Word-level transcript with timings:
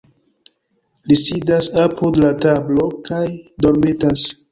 Li 1.11 1.17
sidas 1.19 1.69
apud 1.81 2.17
la 2.21 2.31
tablo 2.45 2.87
kaj 3.11 3.21
dormetas. 3.67 4.25